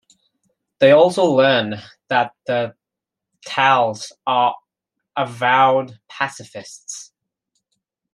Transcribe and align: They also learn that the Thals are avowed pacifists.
They 0.79 0.93
also 0.93 1.25
learn 1.25 1.75
that 2.07 2.33
the 2.47 2.73
Thals 3.45 4.11
are 4.25 4.55
avowed 5.15 5.99
pacifists. 6.07 7.11